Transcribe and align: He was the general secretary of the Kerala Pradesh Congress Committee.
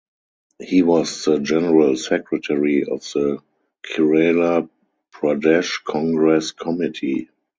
He 0.59 0.81
was 0.81 1.25
the 1.25 1.37
general 1.37 1.95
secretary 1.95 2.83
of 2.85 3.01
the 3.13 3.37
Kerala 3.83 4.67
Pradesh 5.13 5.83
Congress 5.83 6.49
Committee. 6.53 7.29